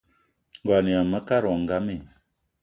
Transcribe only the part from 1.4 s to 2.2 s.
wo ngam i?